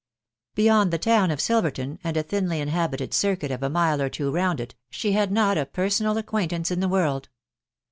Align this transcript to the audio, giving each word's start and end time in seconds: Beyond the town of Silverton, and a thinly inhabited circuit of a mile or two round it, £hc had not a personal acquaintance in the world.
Beyond 0.55 0.89
the 0.89 0.97
town 0.97 1.29
of 1.29 1.39
Silverton, 1.39 1.99
and 2.03 2.17
a 2.17 2.23
thinly 2.23 2.59
inhabited 2.59 3.13
circuit 3.13 3.51
of 3.51 3.61
a 3.61 3.69
mile 3.69 4.01
or 4.01 4.09
two 4.09 4.31
round 4.31 4.59
it, 4.59 4.73
£hc 4.91 5.13
had 5.13 5.31
not 5.31 5.59
a 5.59 5.65
personal 5.67 6.17
acquaintance 6.17 6.71
in 6.71 6.79
the 6.79 6.89
world. 6.89 7.29